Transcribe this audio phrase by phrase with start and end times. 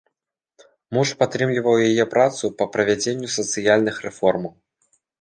[0.97, 4.53] Муж падтрымліваў яе працу па правядзенню сацыяльных рэформаў.